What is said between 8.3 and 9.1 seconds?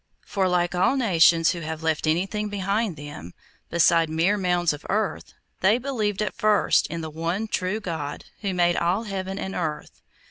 who made all